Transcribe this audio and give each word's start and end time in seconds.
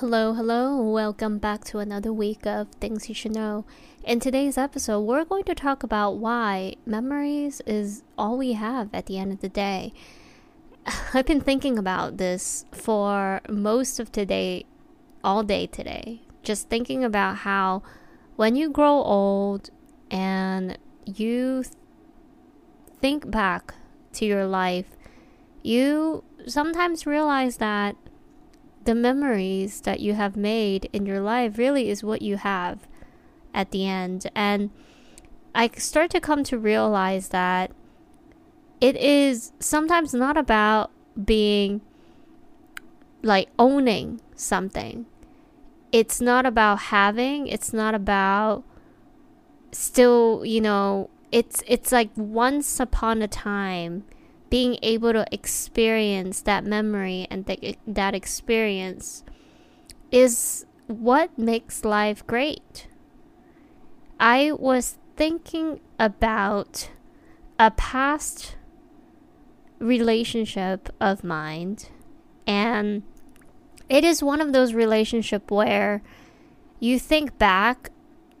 Hello, 0.00 0.34
hello. 0.34 0.82
Welcome 0.82 1.38
back 1.38 1.64
to 1.64 1.78
another 1.78 2.12
week 2.12 2.44
of 2.44 2.68
Things 2.72 3.08
You 3.08 3.14
Should 3.14 3.32
Know. 3.32 3.64
In 4.04 4.20
today's 4.20 4.58
episode, 4.58 5.00
we're 5.00 5.24
going 5.24 5.44
to 5.44 5.54
talk 5.54 5.82
about 5.82 6.18
why 6.18 6.74
memories 6.84 7.62
is 7.64 8.02
all 8.18 8.36
we 8.36 8.52
have 8.52 8.90
at 8.92 9.06
the 9.06 9.16
end 9.16 9.32
of 9.32 9.40
the 9.40 9.48
day. 9.48 9.94
I've 11.14 11.24
been 11.24 11.40
thinking 11.40 11.78
about 11.78 12.18
this 12.18 12.66
for 12.72 13.40
most 13.48 13.98
of 13.98 14.12
today, 14.12 14.66
all 15.24 15.42
day 15.42 15.66
today. 15.66 16.20
Just 16.42 16.68
thinking 16.68 17.02
about 17.02 17.38
how 17.38 17.82
when 18.36 18.54
you 18.54 18.68
grow 18.68 19.00
old 19.00 19.70
and 20.10 20.76
you 21.06 21.64
think 23.00 23.30
back 23.30 23.72
to 24.12 24.26
your 24.26 24.44
life, 24.44 24.94
you 25.62 26.22
sometimes 26.46 27.06
realize 27.06 27.56
that 27.56 27.96
the 28.86 28.94
memories 28.94 29.82
that 29.82 30.00
you 30.00 30.14
have 30.14 30.36
made 30.36 30.88
in 30.92 31.04
your 31.06 31.20
life 31.20 31.58
really 31.58 31.90
is 31.90 32.02
what 32.02 32.22
you 32.22 32.36
have 32.36 32.88
at 33.52 33.70
the 33.72 33.86
end. 33.86 34.30
And 34.34 34.70
I 35.54 35.68
start 35.76 36.10
to 36.12 36.20
come 36.20 36.44
to 36.44 36.58
realize 36.58 37.28
that 37.28 37.72
it 38.80 38.96
is 38.96 39.52
sometimes 39.58 40.14
not 40.14 40.36
about 40.36 40.90
being 41.22 41.80
like 43.22 43.48
owning 43.58 44.20
something. 44.34 45.06
It's 45.92 46.20
not 46.20 46.46
about 46.46 46.78
having, 46.78 47.46
it's 47.46 47.72
not 47.72 47.94
about 47.94 48.64
still, 49.72 50.44
you 50.44 50.60
know, 50.60 51.10
it's 51.32 51.62
it's 51.66 51.90
like 51.90 52.10
once 52.16 52.78
upon 52.78 53.20
a 53.20 53.28
time 53.28 54.04
being 54.48 54.78
able 54.82 55.12
to 55.12 55.26
experience 55.32 56.42
that 56.42 56.64
memory 56.64 57.26
and 57.30 57.46
th- 57.46 57.78
that 57.86 58.14
experience 58.14 59.24
is 60.10 60.66
what 60.86 61.36
makes 61.36 61.84
life 61.84 62.26
great. 62.26 62.86
I 64.20 64.52
was 64.52 64.98
thinking 65.16 65.80
about 65.98 66.90
a 67.58 67.70
past 67.70 68.56
relationship 69.78 70.88
of 71.00 71.24
mine 71.24 71.78
and 72.46 73.02
it 73.88 74.04
is 74.04 74.22
one 74.22 74.40
of 74.40 74.52
those 74.52 74.72
relationship 74.72 75.50
where 75.50 76.02
you 76.80 76.98
think 76.98 77.38
back 77.38 77.90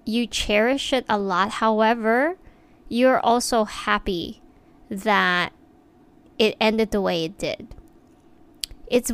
you 0.04 0.26
cherish 0.26 0.92
it 0.92 1.04
a 1.08 1.18
lot 1.18 1.50
however 1.52 2.38
you're 2.88 3.20
also 3.20 3.64
happy 3.64 4.40
that 4.88 5.52
it 6.38 6.56
ended 6.60 6.90
the 6.90 7.00
way 7.00 7.24
it 7.24 7.38
did. 7.38 7.74
It's 8.86 9.10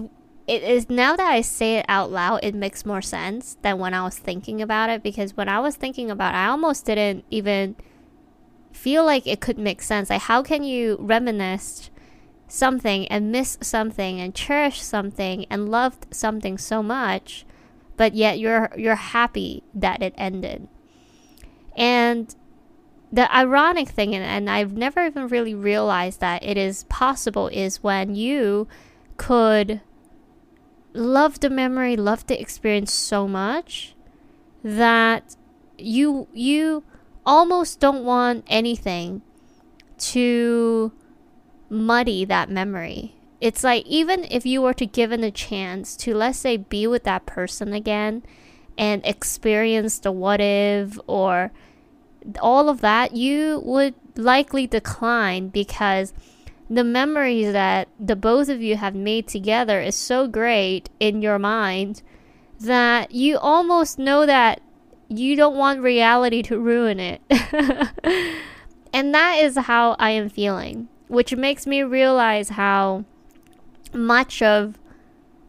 it 0.47 0.63
is 0.63 0.91
now 0.91 1.17
that 1.17 1.33
I 1.33 1.41
say 1.41 1.77
it 1.77 1.87
out 1.89 2.11
loud, 2.11 2.41
it 2.43 2.55
makes 2.55 2.85
more 2.85 3.01
sense 3.03 3.57
than 3.63 3.79
when 3.79 3.95
I 3.95 4.03
was 4.03 4.19
thinking 4.19 4.61
about 4.61 4.91
it 4.91 5.03
because 5.03 5.37
when 5.37 5.49
I 5.49 5.61
was 5.61 5.77
thinking 5.77 6.11
about 6.11 6.35
it, 6.35 6.39
I 6.39 6.49
almost 6.49 6.85
didn't 6.87 7.25
even 7.31 7.77
feel 8.73 9.05
like 9.05 9.27
it 9.27 9.41
could 9.41 9.59
make 9.59 9.83
sense. 9.83 10.11
Like 10.11 10.23
how 10.23 10.43
can 10.43 10.65
you 10.65 10.97
reminisce 11.01 11.91
something 12.49 13.07
and 13.09 13.33
miss 13.33 13.57
something 13.63 14.21
and 14.21 14.35
cherish 14.35 14.83
something 14.83 15.47
and 15.49 15.71
loved 15.71 16.13
something 16.15 16.59
so 16.59 16.83
much, 16.83 17.47
but 17.97 18.15
yet 18.15 18.39
you're 18.39 18.71
you're 18.77 18.97
happy 18.97 19.63
that 19.73 20.03
it 20.03 20.15
ended. 20.19 20.69
And 21.77 22.35
the 23.13 23.33
ironic 23.35 23.91
thing, 23.91 24.15
and, 24.15 24.25
and 24.25 24.49
I've 24.49 24.73
never 24.73 25.05
even 25.05 25.29
really 25.29 25.55
realized 25.55 26.21
that 26.21 26.43
it 26.43 26.57
is 26.57 26.85
possible, 26.85 27.49
is 27.49 27.83
when 27.83 28.15
you 28.15 28.67
could 29.19 29.83
love 30.95 31.41
the 31.41 31.51
memory, 31.51 31.95
love 31.97 32.27
the 32.27 32.41
experience 32.41 32.93
so 32.93 33.29
much 33.29 33.95
that 34.65 35.37
you 35.77 36.29
you 36.33 36.85
almost 37.27 37.81
don't 37.81 38.05
want 38.05 38.45
anything 38.49 39.23
to 39.99 40.93
muddy 41.69 42.25
that 42.25 42.49
memory. 42.49 43.15
It's 43.41 43.65
like 43.65 43.85
even 43.87 44.25
if 44.31 44.47
you 44.47 44.63
were 44.63 44.75
to 44.75 44.87
given 44.87 45.25
a 45.25 45.31
chance 45.31 45.97
to 45.99 46.15
let's 46.15 46.39
say 46.39 46.57
be 46.57 46.87
with 46.87 47.05
that 47.05 47.27
person 47.27 47.73
again 47.73 48.23
and 48.79 49.05
experience 49.05 49.99
the 49.99 50.13
what 50.13 50.41
if 50.41 50.99
or 51.07 51.53
all 52.41 52.69
of 52.69 52.81
that, 52.81 53.15
you 53.15 53.63
would 53.65 53.95
likely 54.17 54.67
decline 54.67 55.49
because 55.49 56.13
the 56.69 56.85
memories 56.85 57.53
that 57.53 57.89
the 57.99 58.17
both 58.17 58.49
of 58.49 58.63
you 58.63 58.77
have 58.77 58.95
made 58.95 59.29
together 59.29 59.81
is 59.81 59.95
so 59.95 60.27
great 60.27 60.89
in 61.01 61.21
your 61.23 61.39
mind 61.39 62.03
that 62.61 63.13
you 63.13 63.39
almost 63.39 63.99
know 63.99 64.25
that 64.25 64.61
you 65.09 65.37
don't 65.37 65.57
want 65.57 65.81
reality 65.81 66.43
to 66.43 66.59
ruin 66.59 66.99
it. 66.99 67.21
and 68.93 69.15
that 69.15 69.39
is 69.43 69.57
how 69.57 69.97
I 69.99 70.11
am 70.11 70.29
feeling, 70.29 70.89
which 71.09 71.35
makes 71.35 71.67
me 71.67 71.83
realize 71.83 72.51
how 72.51 73.05
much 73.93 74.41
of 74.41 74.79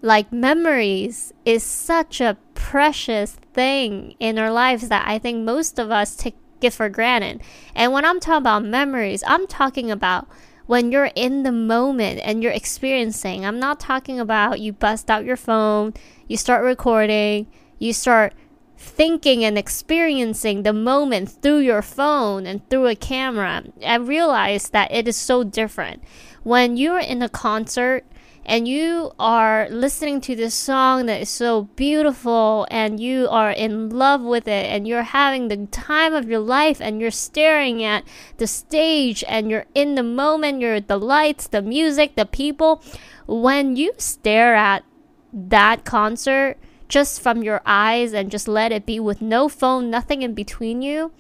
like 0.01 0.33
memories 0.33 1.33
is 1.45 1.63
such 1.63 2.19
a 2.19 2.38
precious 2.53 3.38
thing 3.53 4.16
in 4.19 4.38
our 4.38 4.51
lives 4.51 4.89
that 4.89 5.07
I 5.07 5.17
think 5.17 5.45
most 5.45 5.79
of 5.79 5.91
us 5.91 6.16
take 6.16 6.35
get 6.63 6.74
for 6.74 6.90
granted. 6.90 7.41
And 7.75 7.91
when 7.91 8.06
I'm 8.06 8.19
talking 8.19 8.41
about 8.41 8.66
memories, 8.66 9.24
I'm 9.28 9.46
talking 9.47 9.91
about 9.91 10.28
when 10.66 10.91
you're 10.91 11.12
in 11.16 11.44
the 11.44 11.51
moment 11.51 12.22
and 12.24 12.41
you're 12.41 12.51
experiencing. 12.51 13.46
I'm 13.46 13.59
not 13.59 13.79
talking 13.79 14.19
about 14.19 14.59
you 14.59 14.74
bust 14.74 15.12
out 15.12 15.25
your 15.25 15.38
phone, 15.38 15.94
you 16.28 16.38
start 16.38 16.63
recording, 16.63 17.47
you 17.79 17.94
start 17.94 18.34
thinking 18.78 19.44
and 19.44 19.57
experiencing 19.57 20.63
the 20.63 20.74
moment 20.74 21.29
through 21.29 21.59
your 21.59 21.81
phone 21.81 22.46
and 22.46 22.68
through 22.69 22.88
a 22.88 22.95
camera. 22.95 23.63
I 23.85 23.95
realize 23.95 24.69
that 24.69 24.91
it 24.91 25.07
is 25.07 25.16
so 25.16 25.44
different. 25.44 26.03
When 26.44 26.75
you're 26.75 27.00
in 27.00 27.22
a 27.22 27.30
concert 27.30 28.06
and 28.45 28.67
you 28.67 29.11
are 29.19 29.69
listening 29.69 30.19
to 30.21 30.35
this 30.35 30.53
song 30.53 31.05
that 31.05 31.21
is 31.21 31.29
so 31.29 31.63
beautiful 31.75 32.67
and 32.69 32.99
you 32.99 33.27
are 33.29 33.51
in 33.51 33.89
love 33.89 34.21
with 34.21 34.47
it 34.47 34.65
and 34.65 34.85
you're 34.85 35.03
having 35.03 35.47
the 35.47 35.65
time 35.67 36.13
of 36.13 36.27
your 36.27 36.39
life 36.39 36.81
and 36.81 36.99
you're 36.99 37.11
staring 37.11 37.83
at 37.83 38.03
the 38.37 38.47
stage 38.47 39.23
and 39.29 39.49
you're 39.49 39.65
in 39.73 39.95
the 39.95 40.03
moment, 40.03 40.59
you're 40.59 40.81
the 40.81 40.99
lights, 40.99 41.47
the 41.47 41.61
music, 41.61 42.15
the 42.15 42.25
people. 42.25 42.83
When 43.27 43.77
you 43.77 43.93
stare 43.97 44.55
at 44.55 44.83
that 45.31 45.85
concert 45.85 46.57
just 46.89 47.21
from 47.21 47.43
your 47.43 47.61
eyes 47.65 48.13
and 48.13 48.29
just 48.29 48.47
let 48.47 48.73
it 48.73 48.85
be 48.85 48.99
with 48.99 49.21
no 49.21 49.47
phone, 49.47 49.89
nothing 49.89 50.21
in 50.21 50.33
between 50.33 50.81
you, 50.81 51.13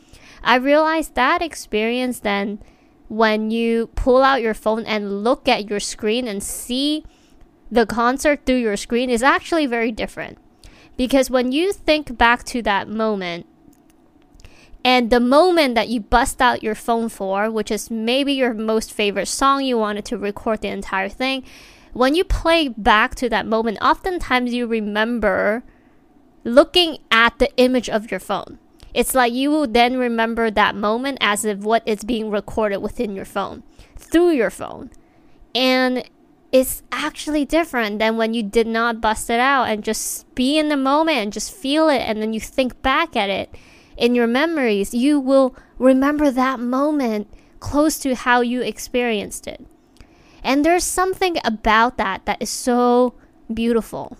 I 0.43 0.55
realized 0.55 1.15
that 1.15 1.41
experience 1.41 2.19
then 2.19 2.59
when 3.07 3.49
you 3.49 3.87
pull 3.95 4.23
out 4.23 4.41
your 4.41 4.53
phone 4.53 4.83
and 4.85 5.23
look 5.23 5.47
at 5.47 5.69
your 5.69 5.79
screen 5.79 6.27
and 6.27 6.43
see 6.43 7.05
the 7.73 7.85
concert 7.85 8.45
through 8.45 8.57
your 8.57 8.77
screen 8.77 9.09
is 9.09 9.23
actually 9.23 9.65
very 9.65 9.91
different. 9.91 10.37
Because 10.95 11.29
when 11.29 11.51
you 11.51 11.73
think 11.73 12.17
back 12.17 12.43
to 12.45 12.61
that 12.61 12.87
moment, 12.87 13.47
and 14.85 15.09
the 15.09 15.19
moment 15.19 15.75
that 15.75 15.87
you 15.87 16.01
bust 16.01 16.41
out 16.41 16.61
your 16.61 16.75
phone 16.75 17.09
for, 17.09 17.49
which 17.49 17.71
is 17.71 17.89
maybe 17.89 18.33
your 18.33 18.53
most 18.53 18.91
favorite 18.91 19.27
song 19.27 19.63
you 19.63 19.77
wanted 19.77 20.05
to 20.05 20.17
record 20.17 20.61
the 20.61 20.67
entire 20.67 21.09
thing, 21.09 21.43
when 21.93 22.15
you 22.15 22.23
play 22.23 22.67
back 22.67 23.15
to 23.15 23.29
that 23.29 23.47
moment, 23.47 23.77
oftentimes 23.81 24.53
you 24.53 24.67
remember 24.67 25.63
looking 26.43 26.97
at 27.09 27.39
the 27.39 27.55
image 27.57 27.89
of 27.89 28.11
your 28.11 28.19
phone. 28.19 28.59
It's 28.93 29.15
like 29.15 29.33
you 29.33 29.49
will 29.49 29.67
then 29.67 29.97
remember 29.97 30.51
that 30.51 30.75
moment 30.75 31.17
as 31.21 31.45
if 31.45 31.59
what 31.59 31.81
is 31.87 32.03
being 32.03 32.29
recorded 32.29 32.77
within 32.77 33.15
your 33.15 33.25
phone, 33.25 33.63
through 33.97 34.31
your 34.31 34.51
phone. 34.51 34.91
And 35.55 36.03
it's 36.53 36.83
actually 36.91 37.43
different 37.43 37.99
than 37.99 38.15
when 38.15 38.33
you 38.33 38.43
did 38.43 38.67
not 38.67 39.01
bust 39.01 39.29
it 39.29 39.39
out 39.39 39.65
and 39.65 39.83
just 39.83 40.33
be 40.35 40.57
in 40.57 40.69
the 40.69 40.77
moment 40.77 41.17
and 41.17 41.33
just 41.33 41.51
feel 41.51 41.89
it 41.89 41.99
and 41.99 42.21
then 42.21 42.31
you 42.31 42.39
think 42.39 42.81
back 42.81 43.15
at 43.17 43.29
it 43.29 43.53
in 43.97 44.15
your 44.15 44.27
memories. 44.27 44.93
You 44.93 45.19
will 45.19 45.55
remember 45.77 46.31
that 46.31 46.61
moment 46.61 47.27
close 47.59 47.99
to 47.99 48.15
how 48.15 48.39
you 48.41 48.61
experienced 48.61 49.47
it. 49.47 49.65
And 50.43 50.63
there's 50.63 50.85
something 50.85 51.37
about 51.43 51.97
that 51.97 52.25
that 52.25 52.41
is 52.41 52.49
so 52.49 53.15
beautiful 53.53 54.17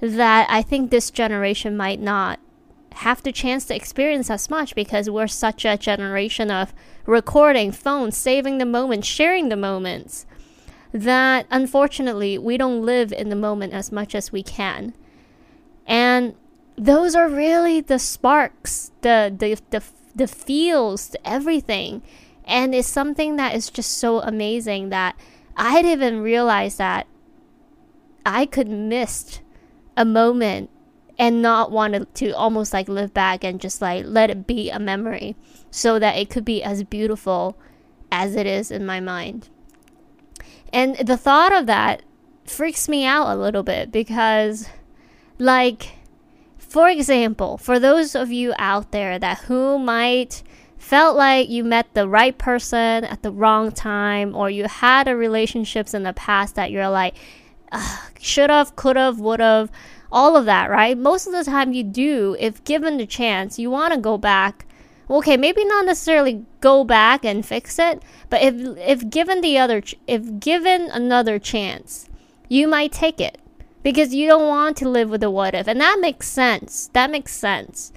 that 0.00 0.46
i 0.50 0.62
think 0.62 0.90
this 0.90 1.10
generation 1.10 1.76
might 1.76 2.00
not 2.00 2.40
have 2.94 3.22
the 3.22 3.32
chance 3.32 3.66
to 3.66 3.74
experience 3.74 4.28
as 4.28 4.50
much 4.50 4.74
because 4.74 5.08
we're 5.08 5.26
such 5.26 5.64
a 5.64 5.76
generation 5.76 6.50
of 6.50 6.74
recording 7.06 7.70
phones 7.70 8.16
saving 8.16 8.58
the 8.58 8.64
moment 8.64 9.04
sharing 9.04 9.48
the 9.48 9.56
moments 9.56 10.26
that 10.92 11.46
unfortunately 11.50 12.38
we 12.38 12.56
don't 12.56 12.82
live 12.82 13.12
in 13.12 13.28
the 13.28 13.36
moment 13.36 13.72
as 13.72 13.92
much 13.92 14.14
as 14.14 14.32
we 14.32 14.42
can. 14.42 14.94
And 15.86 16.34
those 16.76 17.14
are 17.14 17.28
really 17.28 17.80
the 17.80 17.98
sparks, 17.98 18.92
the 19.02 19.34
the 19.36 19.60
the, 19.70 19.82
the 20.14 20.26
feels, 20.26 21.14
everything. 21.24 22.02
And 22.44 22.74
it's 22.74 22.88
something 22.88 23.36
that 23.36 23.54
is 23.54 23.70
just 23.70 23.92
so 23.98 24.20
amazing 24.20 24.88
that 24.88 25.16
I 25.56 25.82
didn't 25.82 25.92
even 25.92 26.20
realize 26.22 26.76
that 26.76 27.06
I 28.24 28.46
could 28.46 28.68
miss 28.68 29.40
a 29.96 30.04
moment 30.04 30.70
and 31.18 31.42
not 31.42 31.70
want 31.70 31.92
to, 31.92 32.04
to 32.06 32.30
almost 32.30 32.72
like 32.72 32.88
live 32.88 33.12
back 33.12 33.44
and 33.44 33.60
just 33.60 33.82
like 33.82 34.04
let 34.06 34.30
it 34.30 34.46
be 34.46 34.70
a 34.70 34.78
memory 34.78 35.36
so 35.70 35.98
that 35.98 36.16
it 36.16 36.30
could 36.30 36.44
be 36.44 36.62
as 36.62 36.82
beautiful 36.82 37.58
as 38.10 38.34
it 38.34 38.46
is 38.46 38.70
in 38.70 38.86
my 38.86 39.00
mind. 39.00 39.50
And 40.72 40.96
the 40.96 41.16
thought 41.16 41.52
of 41.52 41.66
that 41.66 42.02
freaks 42.44 42.88
me 42.88 43.04
out 43.04 43.34
a 43.34 43.40
little 43.40 43.62
bit 43.62 43.90
because, 43.90 44.68
like, 45.38 45.92
for 46.58 46.88
example, 46.88 47.58
for 47.58 47.78
those 47.78 48.14
of 48.14 48.30
you 48.30 48.54
out 48.58 48.92
there 48.92 49.18
that 49.18 49.38
who 49.40 49.78
might 49.78 50.42
felt 50.78 51.16
like 51.16 51.48
you 51.48 51.62
met 51.62 51.92
the 51.94 52.08
right 52.08 52.38
person 52.38 53.04
at 53.04 53.22
the 53.22 53.30
wrong 53.30 53.70
time 53.70 54.34
or 54.34 54.48
you 54.48 54.64
had 54.64 55.06
a 55.06 55.14
relationships 55.14 55.92
in 55.92 56.04
the 56.04 56.12
past 56.14 56.54
that 56.54 56.70
you're 56.70 56.88
like 56.88 57.14
should 58.18 58.48
have 58.48 58.74
could 58.76 58.96
have 58.96 59.20
would 59.20 59.40
have 59.40 59.70
all 60.10 60.36
of 60.36 60.46
that 60.46 60.70
right? 60.70 60.96
Most 60.96 61.26
of 61.26 61.32
the 61.32 61.44
time 61.44 61.72
you 61.72 61.84
do 61.84 62.34
if 62.40 62.64
given 62.64 62.96
the 62.96 63.06
chance 63.06 63.58
you 63.58 63.70
want 63.70 63.92
to 63.92 64.00
go 64.00 64.16
back 64.16 64.66
okay, 65.10 65.36
maybe 65.36 65.64
not 65.64 65.86
necessarily 65.86 66.44
go 66.60 66.84
back 66.84 67.24
and 67.24 67.44
fix 67.44 67.78
it, 67.78 68.02
but 68.28 68.40
if 68.42 68.54
if 68.78 69.10
given 69.10 69.40
the 69.40 69.58
other 69.58 69.80
ch- 69.80 69.96
if 70.06 70.38
given 70.38 70.90
another 70.90 71.38
chance, 71.38 72.08
you 72.48 72.68
might 72.68 72.92
take 72.92 73.20
it 73.20 73.38
because 73.82 74.14
you 74.14 74.26
don't 74.26 74.48
want 74.48 74.76
to 74.78 74.88
live 74.88 75.10
with 75.10 75.20
the 75.20 75.30
what 75.30 75.54
if, 75.54 75.66
and 75.66 75.80
that 75.80 75.98
makes 76.00 76.28
sense. 76.28 76.88
That 76.92 77.10
makes 77.10 77.32
sense. 77.32 77.92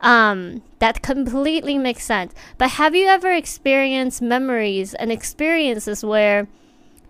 Um, 0.00 0.62
that 0.80 1.02
completely 1.02 1.78
makes 1.78 2.04
sense. 2.04 2.34
But 2.58 2.72
have 2.72 2.94
you 2.94 3.06
ever 3.06 3.32
experienced 3.32 4.20
memories 4.20 4.92
and 4.94 5.10
experiences 5.10 6.04
where 6.04 6.46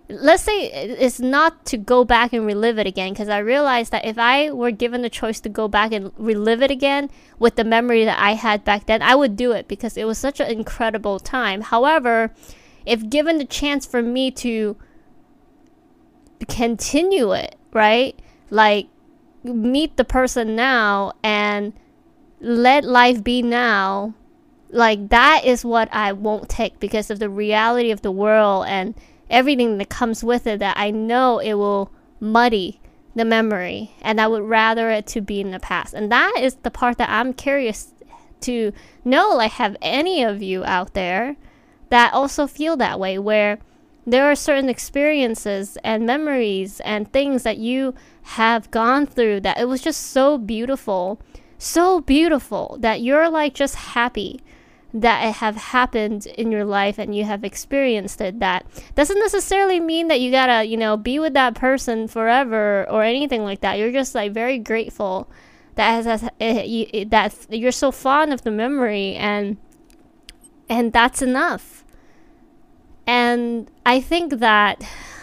let's 0.08 0.42
say 0.42 0.66
it's 0.66 1.18
not 1.18 1.64
to 1.66 1.78
go 1.78 2.04
back 2.04 2.32
and 2.32 2.44
relive 2.44 2.78
it 2.78 2.86
again 2.86 3.12
because 3.12 3.28
I 3.28 3.38
realized 3.38 3.90
that 3.92 4.04
if 4.04 4.18
I 4.18 4.50
were 4.50 4.70
given 4.70 5.02
the 5.02 5.08
choice 5.08 5.40
to 5.40 5.48
go 5.48 5.66
back 5.66 5.92
and 5.92 6.12
relive 6.18 6.62
it 6.62 6.70
again 6.70 7.10
with 7.38 7.56
the 7.56 7.64
memory 7.64 8.04
that 8.04 8.18
I 8.18 8.32
had 8.32 8.64
back 8.64 8.86
then, 8.86 9.00
I 9.00 9.14
would 9.14 9.36
do 9.36 9.52
it 9.52 9.66
because 9.66 9.96
it 9.96 10.04
was 10.04 10.18
such 10.18 10.40
an 10.40 10.50
incredible 10.50 11.18
time. 11.18 11.62
However, 11.62 12.32
if 12.84 13.08
given 13.08 13.38
the 13.38 13.46
chance 13.46 13.86
for 13.86 14.02
me 14.02 14.30
to 14.32 14.76
continue 16.48 17.32
it, 17.32 17.56
right? 17.72 18.18
Like 18.50 18.88
meet 19.42 19.96
the 19.96 20.04
person 20.04 20.54
now 20.54 21.12
and 21.22 21.72
let 22.40 22.84
life 22.84 23.24
be 23.24 23.40
now, 23.40 24.12
like 24.68 25.08
that 25.08 25.46
is 25.46 25.64
what 25.64 25.88
I 25.92 26.12
won't 26.12 26.50
take 26.50 26.78
because 26.78 27.10
of 27.10 27.20
the 27.20 27.30
reality 27.30 27.90
of 27.90 28.02
the 28.02 28.12
world 28.12 28.66
and 28.68 28.94
everything 29.34 29.78
that 29.78 29.88
comes 29.88 30.22
with 30.22 30.46
it 30.46 30.60
that 30.60 30.76
I 30.78 30.90
know 30.90 31.40
it 31.40 31.54
will 31.54 31.90
muddy 32.20 32.80
the 33.16 33.24
memory 33.24 33.90
and 34.00 34.20
I 34.20 34.28
would 34.28 34.44
rather 34.44 34.90
it 34.90 35.06
to 35.08 35.20
be 35.20 35.40
in 35.40 35.50
the 35.50 35.58
past. 35.58 35.92
And 35.92 36.10
that 36.10 36.36
is 36.38 36.54
the 36.56 36.70
part 36.70 36.98
that 36.98 37.10
I'm 37.10 37.32
curious 37.32 37.92
to 38.42 38.72
know 39.04 39.34
like 39.34 39.52
have 39.52 39.76
any 39.82 40.22
of 40.22 40.42
you 40.42 40.64
out 40.64 40.94
there 40.94 41.36
that 41.90 42.12
also 42.14 42.46
feel 42.46 42.76
that 42.76 43.00
way 43.00 43.18
where 43.18 43.58
there 44.06 44.30
are 44.30 44.36
certain 44.36 44.68
experiences 44.68 45.78
and 45.82 46.06
memories 46.06 46.80
and 46.80 47.10
things 47.12 47.42
that 47.42 47.58
you 47.58 47.94
have 48.22 48.70
gone 48.70 49.06
through 49.06 49.40
that 49.40 49.58
it 49.58 49.66
was 49.66 49.80
just 49.80 50.00
so 50.00 50.38
beautiful, 50.38 51.20
so 51.58 52.00
beautiful 52.00 52.76
that 52.80 53.00
you're 53.00 53.30
like 53.30 53.54
just 53.54 53.74
happy 53.74 54.40
that 54.94 55.34
have 55.34 55.56
happened 55.56 56.26
in 56.26 56.52
your 56.52 56.64
life 56.64 56.98
and 56.98 57.16
you 57.16 57.24
have 57.24 57.42
experienced 57.42 58.20
it 58.20 58.38
that 58.38 58.64
doesn't 58.94 59.18
necessarily 59.18 59.80
mean 59.80 60.06
that 60.06 60.20
you 60.20 60.30
gotta 60.30 60.64
you 60.64 60.76
know 60.76 60.96
be 60.96 61.18
with 61.18 61.34
that 61.34 61.56
person 61.56 62.06
forever 62.06 62.86
or 62.88 63.02
anything 63.02 63.42
like 63.42 63.60
that. 63.60 63.76
You're 63.76 63.90
just 63.90 64.14
like 64.14 64.32
very 64.32 64.56
grateful 64.58 65.28
that 65.74 65.90
has, 65.90 66.06
has, 66.06 66.20
that 67.48 67.58
you're 67.58 67.72
so 67.72 67.90
fond 67.90 68.32
of 68.32 68.42
the 68.42 68.52
memory 68.52 69.16
and 69.16 69.56
and 70.70 70.92
that's 70.92 71.20
enough. 71.20 71.84
And 73.06 73.68
i 73.84 74.00
think 74.00 74.38
that 74.38 74.82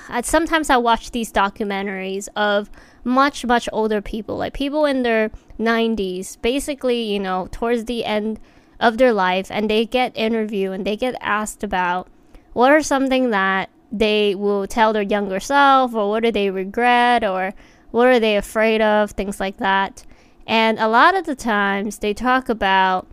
uh, 0.09 0.21
sometimes 0.21 0.69
i 0.69 0.77
watch 0.77 1.09
these 1.12 1.31
documentaries 1.31 2.27
of 2.35 2.69
much 3.03 3.44
much 3.44 3.67
older 3.74 4.01
people 4.01 4.38
like 4.38 4.53
people 4.53 4.85
in 4.85 5.01
their 5.01 5.31
90s 5.59 6.39
basically 6.44 7.01
you 7.01 7.19
know 7.19 7.47
towards 7.51 7.85
the 7.85 8.06
end 8.06 8.39
of 8.81 8.97
their 8.97 9.13
life 9.13 9.47
and 9.51 9.69
they 9.69 9.85
get 9.85 10.11
interviewed 10.17 10.73
and 10.73 10.85
they 10.85 10.97
get 10.97 11.15
asked 11.21 11.63
about 11.63 12.09
what 12.53 12.71
are 12.71 12.81
something 12.81 13.29
that 13.29 13.69
they 13.91 14.33
will 14.35 14.67
tell 14.67 14.91
their 14.91 15.03
younger 15.03 15.39
self 15.39 15.93
or 15.93 16.09
what 16.09 16.23
do 16.23 16.31
they 16.31 16.49
regret 16.49 17.23
or 17.23 17.53
what 17.91 18.07
are 18.07 18.19
they 18.19 18.35
afraid 18.35 18.81
of 18.81 19.11
things 19.11 19.39
like 19.39 19.57
that. 19.57 20.03
And 20.47 20.79
a 20.79 20.87
lot 20.87 21.15
of 21.15 21.25
the 21.25 21.35
times 21.35 21.99
they 21.99 22.13
talk 22.13 22.49
about 22.49 23.07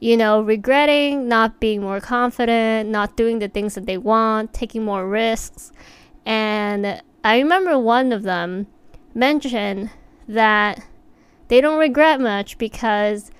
you 0.00 0.16
know 0.16 0.40
regretting 0.40 1.26
not 1.26 1.58
being 1.58 1.80
more 1.80 2.00
confident 2.00 2.88
not 2.88 3.16
doing 3.16 3.40
the 3.40 3.48
things 3.48 3.74
that 3.74 3.86
they 3.86 3.98
want 3.98 4.52
taking 4.52 4.84
more 4.84 5.08
risks. 5.08 5.72
And 6.26 7.02
i 7.24 7.38
remember 7.38 7.78
one 7.78 8.12
of 8.12 8.22
them 8.22 8.66
mentioned 9.14 9.90
that 10.28 10.84
they 11.48 11.60
don't 11.60 11.78
regret 11.78 12.20
much 12.20 12.58
because 12.58 13.30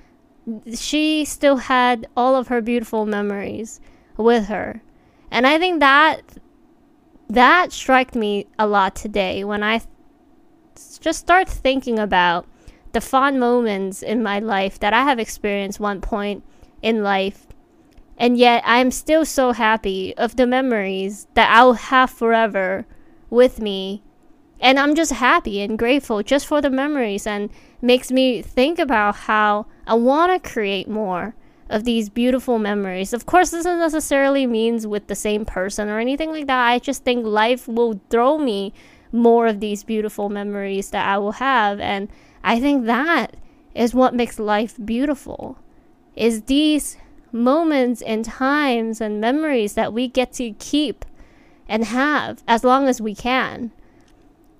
she 0.75 1.25
still 1.25 1.57
had 1.57 2.07
all 2.17 2.37
of 2.37 2.49
her 2.49 2.61
beautiful 2.61 3.07
memories 3.07 3.81
with 4.17 4.47
her. 4.47 4.83
And 5.31 5.47
I 5.47 5.59
think 5.59 5.81
that 5.81 6.23
that 7.29 7.73
struck 7.73 8.15
me 8.15 8.47
a 8.59 8.67
lot 8.67 8.97
today 8.97 9.45
when 9.45 9.63
I 9.63 9.83
just 11.01 11.21
start 11.21 11.49
thinking 11.49 11.99
about 11.99 12.47
the 12.93 13.01
fond 13.01 13.39
moments 13.39 14.03
in 14.03 14.23
my 14.23 14.39
life 14.39 14.79
that 14.79 14.95
I 14.95 15.03
have 15.03 15.19
experienced 15.19 15.81
one 15.81 16.01
point 16.01 16.43
in 16.83 17.03
life. 17.03 17.47
And 18.17 18.37
yet 18.37 18.63
I'm 18.65 18.91
still 18.91 19.25
so 19.25 19.53
happy 19.53 20.17
of 20.17 20.37
the 20.37 20.47
memories 20.47 21.27
that 21.35 21.51
I'll 21.51 21.75
have 21.75 22.11
forever 22.11 22.87
with 23.31 23.61
me 23.61 24.03
and 24.61 24.79
I'm 24.79 24.95
just 24.95 25.13
happy 25.13 25.61
and 25.61 25.79
grateful 25.79 26.23
just 26.23 26.47
for 26.47 26.61
the 26.61 26.71
memories 26.71 27.27
and 27.27 27.51
makes 27.81 28.11
me 28.11 28.43
think 28.43 28.79
about 28.79 29.15
how 29.15 29.67
I 29.87 29.95
want 29.95 30.43
to 30.43 30.51
create 30.51 30.89
more 30.89 31.35
of 31.71 31.85
these 31.85 32.09
beautiful 32.09 32.59
memories. 32.59 33.13
Of 33.13 33.27
course, 33.27 33.51
this 33.51 33.65
doesn't 33.65 33.79
necessarily 33.79 34.47
means 34.47 34.87
with 34.87 35.07
the 35.07 35.15
same 35.15 35.45
person 35.45 35.89
or 35.89 35.99
anything 35.99 36.31
like 36.31 36.47
that. 36.47 36.67
I 36.67 36.79
just 36.79 37.05
think 37.05 37.27
life 37.27 37.69
will 37.69 38.01
throw 38.11 38.39
me 38.39 38.73
more 39.13 39.47
of 39.47 39.61
these 39.61 39.85
beautiful 39.85 40.29
memories 40.29 40.91
that 40.91 41.07
I 41.07 41.19
will 41.19 41.33
have 41.33 41.81
and 41.81 42.09
I 42.43 42.61
think 42.61 42.87
that 42.87 43.37
is 43.75 43.95
what 43.95 44.15
makes 44.15 44.39
life 44.39 44.77
beautiful. 44.85 45.59
Is 46.17 46.43
these 46.43 46.97
moments 47.33 48.03
and 48.03 48.25
times 48.25 49.01
and 49.01 49.21
memories 49.21 49.75
that 49.75 49.93
we 49.93 50.09
get 50.09 50.33
to 50.35 50.53
keep 50.53 51.05
and 51.69 51.85
have 51.85 52.43
as 52.49 52.65
long 52.65 52.89
as 52.89 53.01
we 53.01 53.15
can. 53.15 53.71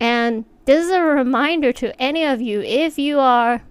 And 0.01 0.45
this 0.65 0.85
is 0.85 0.91
a 0.91 1.01
reminder 1.01 1.73
to 1.75 2.01
any 2.01 2.25
of 2.25 2.41
you 2.41 2.61
if 2.61 2.99
you 2.99 3.19
are 3.19 3.63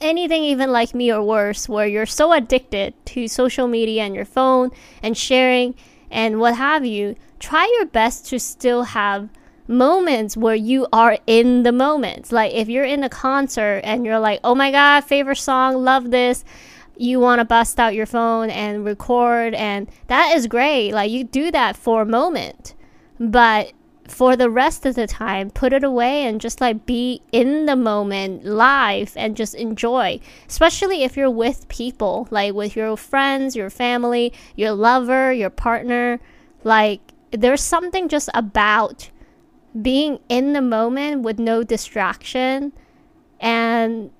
anything 0.00 0.44
even 0.44 0.70
like 0.70 0.94
me 0.94 1.12
or 1.12 1.22
worse, 1.22 1.68
where 1.68 1.86
you're 1.86 2.06
so 2.06 2.32
addicted 2.32 2.94
to 3.06 3.28
social 3.28 3.66
media 3.66 4.02
and 4.02 4.14
your 4.14 4.24
phone 4.24 4.70
and 5.02 5.16
sharing 5.16 5.74
and 6.10 6.38
what 6.38 6.54
have 6.56 6.84
you, 6.84 7.16
try 7.38 7.70
your 7.78 7.86
best 7.86 8.26
to 8.26 8.38
still 8.38 8.82
have 8.82 9.28
moments 9.68 10.36
where 10.36 10.54
you 10.54 10.86
are 10.92 11.18
in 11.26 11.62
the 11.62 11.72
moment. 11.72 12.30
Like 12.30 12.52
if 12.52 12.68
you're 12.68 12.84
in 12.84 13.02
a 13.02 13.08
concert 13.08 13.80
and 13.84 14.04
you're 14.04 14.20
like, 14.20 14.40
oh 14.44 14.54
my 14.54 14.70
God, 14.70 15.02
favorite 15.02 15.36
song, 15.36 15.76
love 15.76 16.10
this. 16.10 16.44
You 16.96 17.20
want 17.20 17.40
to 17.40 17.44
bust 17.44 17.78
out 17.78 17.94
your 17.94 18.06
phone 18.06 18.48
and 18.48 18.82
record, 18.82 19.52
and 19.54 19.86
that 20.06 20.34
is 20.34 20.46
great. 20.46 20.92
Like 20.92 21.10
you 21.10 21.24
do 21.24 21.50
that 21.50 21.76
for 21.76 22.02
a 22.02 22.06
moment. 22.06 22.74
But 23.20 23.72
for 24.08 24.36
the 24.36 24.50
rest 24.50 24.86
of 24.86 24.94
the 24.94 25.06
time, 25.06 25.50
put 25.50 25.72
it 25.72 25.84
away 25.84 26.24
and 26.24 26.40
just 26.40 26.60
like 26.60 26.86
be 26.86 27.22
in 27.32 27.66
the 27.66 27.76
moment 27.76 28.44
live 28.44 29.12
and 29.16 29.36
just 29.36 29.54
enjoy. 29.54 30.20
Especially 30.46 31.02
if 31.02 31.16
you're 31.16 31.30
with 31.30 31.68
people, 31.68 32.28
like 32.30 32.54
with 32.54 32.76
your 32.76 32.96
friends, 32.96 33.56
your 33.56 33.70
family, 33.70 34.32
your 34.54 34.72
lover, 34.72 35.32
your 35.32 35.50
partner. 35.50 36.20
Like, 36.64 37.00
there's 37.30 37.62
something 37.62 38.08
just 38.08 38.28
about 38.34 39.10
being 39.80 40.20
in 40.28 40.52
the 40.52 40.62
moment 40.62 41.22
with 41.22 41.38
no 41.38 41.62
distraction 41.62 42.72
and 43.40 44.10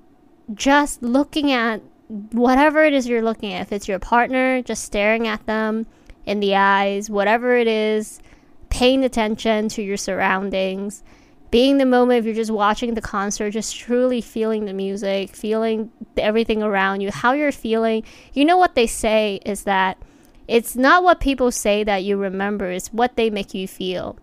just 0.54 1.02
looking 1.02 1.50
at 1.50 1.82
whatever 2.32 2.84
it 2.84 2.92
is 2.92 3.08
you're 3.08 3.22
looking 3.22 3.52
at. 3.52 3.62
If 3.62 3.72
it's 3.72 3.88
your 3.88 3.98
partner, 3.98 4.62
just 4.62 4.84
staring 4.84 5.26
at 5.26 5.46
them 5.46 5.86
in 6.24 6.40
the 6.40 6.54
eyes, 6.56 7.08
whatever 7.08 7.56
it 7.56 7.66
is 7.66 8.20
paying 8.76 9.02
attention 9.04 9.70
to 9.70 9.80
your 9.80 9.96
surroundings, 9.96 11.02
being 11.50 11.78
the 11.78 11.86
moment 11.86 12.18
if 12.18 12.26
you're 12.26 12.34
just 12.34 12.50
watching 12.50 12.92
the 12.92 13.00
concert, 13.00 13.50
just 13.50 13.74
truly 13.74 14.20
feeling 14.20 14.66
the 14.66 14.72
music, 14.74 15.34
feeling 15.34 15.90
everything 16.18 16.62
around 16.62 17.00
you, 17.00 17.10
how 17.10 17.32
you're 17.32 17.50
feeling. 17.50 18.04
You 18.34 18.44
know 18.44 18.58
what 18.58 18.74
they 18.74 18.86
say 18.86 19.40
is 19.46 19.62
that 19.62 19.96
it's 20.46 20.76
not 20.76 21.02
what 21.02 21.20
people 21.20 21.50
say 21.50 21.84
that 21.84 22.04
you 22.04 22.18
remember, 22.18 22.70
it's 22.70 22.92
what 22.92 23.16
they 23.16 23.30
make 23.30 23.54
you 23.54 23.66
feel. 23.66 24.18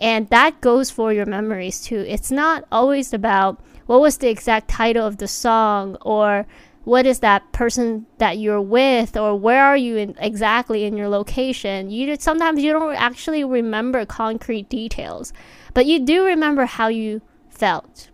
And 0.00 0.28
that 0.30 0.60
goes 0.60 0.90
for 0.90 1.12
your 1.12 1.26
memories 1.26 1.80
too. 1.80 2.04
It's 2.08 2.32
not 2.32 2.64
always 2.72 3.12
about 3.12 3.62
what 3.86 4.00
was 4.00 4.18
the 4.18 4.30
exact 4.30 4.66
title 4.66 5.06
of 5.06 5.18
the 5.18 5.28
song 5.28 5.96
or 6.00 6.44
what 6.84 7.06
is 7.06 7.20
that 7.20 7.52
person 7.52 8.06
that 8.18 8.38
you're 8.38 8.60
with 8.60 9.16
or 9.16 9.36
where 9.36 9.64
are 9.64 9.76
you 9.76 9.96
in, 9.96 10.16
exactly 10.18 10.84
in 10.84 10.96
your 10.96 11.08
location? 11.08 11.90
You 11.90 12.16
sometimes 12.18 12.62
you 12.62 12.72
don't 12.72 12.94
actually 12.96 13.44
remember 13.44 14.04
concrete 14.04 14.68
details 14.68 15.32
but 15.74 15.86
you 15.86 16.00
do 16.00 16.24
remember 16.24 16.66
how 16.66 16.88
you 16.88 17.22
felt 17.48 18.10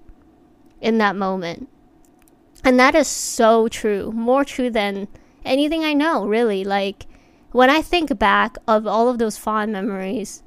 in 0.80 0.98
that 0.98 1.16
moment. 1.16 1.68
And 2.64 2.78
that 2.78 2.94
is 2.94 3.08
so 3.08 3.68
true 3.68 4.12
more 4.12 4.44
true 4.44 4.70
than 4.70 5.08
anything 5.44 5.84
i 5.84 5.94
know 5.94 6.26
really. 6.26 6.62
Like 6.62 7.06
when 7.52 7.70
i 7.70 7.80
think 7.80 8.18
back 8.18 8.56
of 8.66 8.86
all 8.86 9.08
of 9.08 9.18
those 9.18 9.38
fond 9.38 9.72
memories 9.72 10.42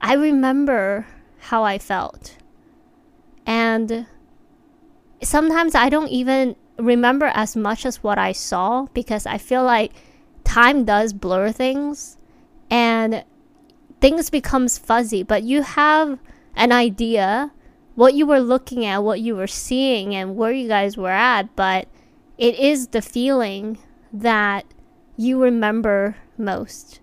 i 0.00 0.14
remember 0.14 1.06
how 1.40 1.64
i 1.64 1.78
felt. 1.78 2.36
And 3.44 4.06
sometimes 5.20 5.74
i 5.74 5.88
don't 5.88 6.08
even 6.08 6.54
remember 6.80 7.30
as 7.34 7.56
much 7.56 7.84
as 7.86 8.02
what 8.02 8.18
I 8.18 8.32
saw 8.32 8.86
because 8.94 9.26
I 9.26 9.38
feel 9.38 9.64
like 9.64 9.92
time 10.44 10.84
does 10.84 11.12
blur 11.12 11.52
things 11.52 12.16
and 12.70 13.24
things 14.00 14.30
becomes 14.30 14.78
fuzzy, 14.78 15.22
but 15.22 15.42
you 15.42 15.62
have 15.62 16.18
an 16.54 16.72
idea 16.72 17.52
what 17.94 18.14
you 18.14 18.26
were 18.26 18.40
looking 18.40 18.84
at, 18.84 19.02
what 19.02 19.20
you 19.20 19.36
were 19.36 19.46
seeing 19.46 20.14
and 20.14 20.36
where 20.36 20.52
you 20.52 20.68
guys 20.68 20.96
were 20.96 21.10
at, 21.10 21.54
but 21.54 21.86
it 22.38 22.58
is 22.58 22.88
the 22.88 23.02
feeling 23.02 23.78
that 24.12 24.64
you 25.16 25.42
remember 25.42 26.16
most. 26.38 27.00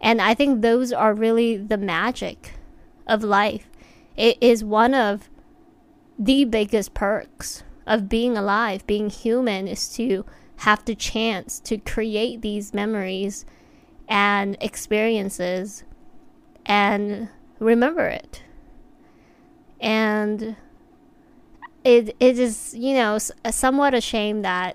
And 0.00 0.20
I 0.20 0.34
think 0.34 0.62
those 0.62 0.92
are 0.92 1.14
really 1.14 1.56
the 1.56 1.76
magic 1.76 2.54
of 3.06 3.22
life. 3.22 3.68
It 4.16 4.38
is 4.40 4.62
one 4.62 4.94
of 4.94 5.28
the 6.18 6.44
biggest 6.44 6.94
perks 6.94 7.64
of 7.92 8.08
being 8.08 8.38
alive, 8.38 8.86
being 8.86 9.10
human, 9.10 9.68
is 9.68 9.86
to 9.90 10.24
have 10.56 10.82
the 10.86 10.94
chance 10.94 11.60
to 11.60 11.76
create 11.76 12.40
these 12.40 12.72
memories 12.72 13.44
and 14.08 14.56
experiences 14.62 15.84
and 16.64 17.28
remember 17.58 18.06
it. 18.06 18.42
And 19.78 20.56
it 21.84 22.16
it 22.18 22.38
is, 22.38 22.74
you 22.74 22.94
know, 22.94 23.18
somewhat 23.18 23.92
a 23.92 24.00
shame 24.00 24.40
that 24.40 24.74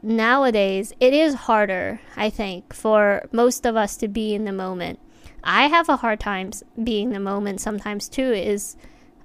nowadays 0.00 0.92
it 1.00 1.12
is 1.12 1.34
harder, 1.34 2.00
I 2.16 2.30
think, 2.30 2.72
for 2.72 3.28
most 3.32 3.66
of 3.66 3.74
us 3.74 3.96
to 3.96 4.06
be 4.06 4.32
in 4.32 4.44
the 4.44 4.52
moment. 4.52 5.00
I 5.42 5.66
have 5.66 5.88
a 5.88 5.96
hard 5.96 6.20
time 6.20 6.52
being 6.84 7.08
in 7.08 7.14
the 7.14 7.20
moment 7.20 7.60
sometimes 7.60 8.08
too 8.08 8.32
is 8.32 8.76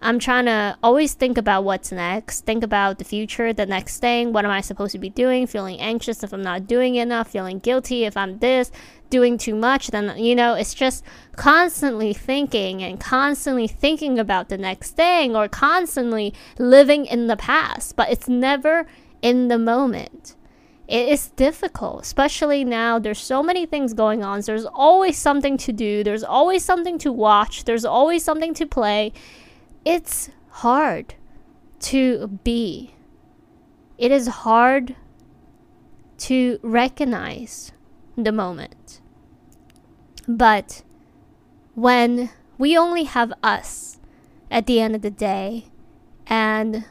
I'm 0.01 0.18
trying 0.18 0.46
to 0.46 0.77
always 0.82 1.13
think 1.13 1.38
about 1.38 1.65
what's 1.65 1.91
next, 1.91 2.46
think 2.46 2.63
about 2.63 3.00
the 3.00 3.03
future, 3.03 3.51
the 3.51 3.65
next 3.65 4.00
thing, 4.00 4.32
what 4.32 4.46
am 4.46 4.51
I 4.51 4.62
supposed 4.62 4.94
to 4.94 5.00
be 5.00 5.10
doing, 5.10 5.46
feeling 5.46 5.79
anxious 5.79 6.24
if 6.24 6.32
I'm 6.32 6.41
not 6.41 6.68
doing 6.68 6.96
enough, 6.96 7.29
feeling 7.29 7.60
guilty 7.60 8.06
if 8.06 8.15
I'm 8.15 8.39
this, 8.39 8.72
doing 9.10 9.38
too 9.38 9.56
much, 9.56 9.88
then, 9.88 10.18
you 10.18 10.36
know, 10.36 10.53
it's 10.53 10.74
just 10.74 11.03
constantly 11.36 12.13
thinking 12.13 12.82
and 12.82 13.00
constantly 13.00 13.68
thinking 13.68 14.18
about 14.18 14.48
the 14.48 14.58
next 14.58 14.91
thing 14.91 15.36
or 15.36 15.50
constantly 15.50 16.34
living 16.58 17.06
in 17.06 17.27
the 17.27 17.38
past, 17.38 17.98
but 17.98 18.10
it's 18.10 18.29
never 18.29 18.88
in 19.22 19.50
the 19.50 19.58
moment. 19.58 20.36
It 20.88 21.10
is 21.10 21.27
difficult, 21.32 22.03
especially 22.03 22.63
now. 22.63 22.98
There's 22.98 23.20
so 23.20 23.44
many 23.44 23.68
things 23.68 23.94
going 23.94 24.24
on. 24.24 24.41
So 24.41 24.53
there's 24.53 24.65
always 24.65 25.20
something 25.20 25.56
to 25.58 25.72
do. 25.72 26.03
There's 26.03 26.24
always 26.24 26.65
something 26.65 26.98
to 27.00 27.12
watch. 27.12 27.65
There's 27.65 27.86
always 27.86 28.24
something 28.24 28.56
to 28.56 28.65
play 28.65 29.13
it's 29.89 30.29
hard 30.50 31.15
to 31.79 32.27
be. 32.43 32.93
It 33.98 34.12
is 34.12 34.27
hard 34.27 34.96
to 36.19 36.60
recognize 36.62 37.72
the 38.15 38.31
moment. 38.31 39.01
But 40.27 40.84
when 41.74 42.29
we 42.60 42.77
only 42.77 43.05
have 43.05 43.34
us 43.41 43.98
at 44.51 44.67
the 44.67 44.79
end 44.79 44.93
of 44.96 45.01
the 45.01 45.10
day 45.10 45.65
and 46.27 46.86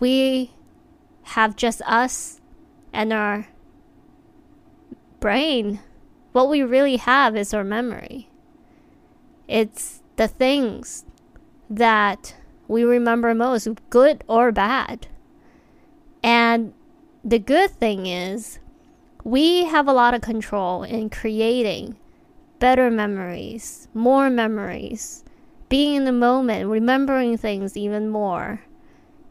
we 0.00 0.52
have 1.36 1.54
just 1.54 1.82
us 1.82 2.40
and 2.94 3.12
our 3.12 3.48
brain, 5.20 5.80
what 6.32 6.48
we 6.48 6.62
really 6.62 6.96
have 6.96 7.36
is 7.36 7.52
our 7.52 7.62
memory. 7.62 8.30
It's 9.46 10.00
the 10.16 10.28
things 10.28 11.04
that 11.76 12.34
we 12.68 12.84
remember 12.84 13.34
most, 13.34 13.68
good 13.90 14.24
or 14.28 14.52
bad. 14.52 15.06
And 16.22 16.72
the 17.24 17.38
good 17.38 17.70
thing 17.70 18.06
is, 18.06 18.58
we 19.24 19.64
have 19.64 19.86
a 19.86 19.92
lot 19.92 20.14
of 20.14 20.20
control 20.20 20.82
in 20.82 21.10
creating 21.10 21.96
better 22.58 22.90
memories, 22.90 23.88
more 23.94 24.30
memories, 24.30 25.24
being 25.68 25.94
in 25.94 26.04
the 26.04 26.12
moment, 26.12 26.68
remembering 26.68 27.36
things 27.36 27.76
even 27.76 28.08
more. 28.08 28.62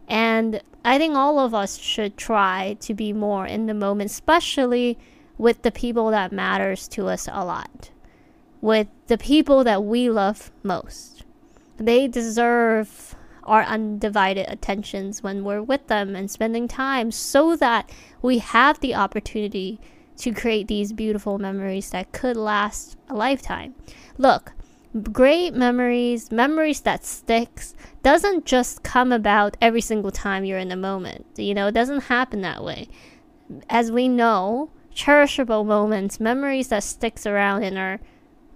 And 0.08 0.62
I 0.84 0.98
think 0.98 1.16
all 1.16 1.40
of 1.40 1.54
us 1.54 1.78
should 1.78 2.18
try 2.18 2.78
to 2.82 2.94
be 2.94 3.14
more 3.14 3.46
in 3.46 3.68
the 3.68 3.74
moment, 3.74 4.12
especially 4.12 4.98
with 5.38 5.62
the 5.62 5.72
people 5.72 6.10
that 6.12 6.32
matters 6.32 6.88
to 6.90 7.08
us 7.08 7.28
a 7.32 7.46
lot, 7.46 7.92
with 8.60 8.88
the 9.08 9.18
people 9.18 9.64
that 9.64 9.84
we 9.84 10.10
love 10.10 10.52
most. 10.64 11.21
They 11.82 12.08
deserve 12.08 13.16
our 13.44 13.64
undivided 13.64 14.46
attentions 14.48 15.24
when 15.24 15.44
we're 15.44 15.64
with 15.64 15.88
them 15.88 16.16
and 16.16 16.30
spending 16.30 16.68
time 16.68 17.12
so 17.12 17.56
that 17.56 17.92
we 18.22 18.38
have 18.38 18.80
the 18.80 18.94
opportunity 18.94 19.80
to 20.18 20.32
create 20.32 20.68
these 20.68 20.94
beautiful 20.94 21.40
memories 21.40 21.90
that 21.90 22.12
could 22.12 22.38
last 22.38 22.98
a 23.10 23.16
lifetime. 23.16 23.74
Look, 24.20 24.54
great 25.12 25.56
memories, 25.56 26.32
memories 26.32 26.82
that 26.82 27.04
sticks 27.04 27.74
doesn't 28.04 28.46
just 28.46 28.84
come 28.84 29.12
about 29.12 29.58
every 29.60 29.82
single 29.82 30.12
time 30.12 30.46
you're 30.46 30.60
in 30.60 30.70
the 30.70 30.76
moment. 30.76 31.26
You 31.36 31.56
know, 31.56 31.68
it 31.68 31.74
doesn't 31.74 32.02
happen 32.02 32.42
that 32.42 32.64
way. 32.64 32.88
As 33.70 33.92
we 33.92 34.08
know, 34.08 34.70
cherishable 34.94 35.66
moments, 35.66 36.20
memories 36.20 36.68
that 36.68 36.84
sticks 36.84 37.26
around 37.26 37.64
in 37.64 37.78
our 37.78 38.00